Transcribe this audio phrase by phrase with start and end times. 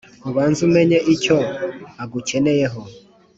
[0.29, 1.37] ubanze umenye icyo
[2.03, 2.81] agukeneyeho,